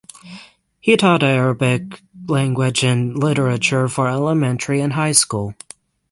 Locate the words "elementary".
4.07-4.81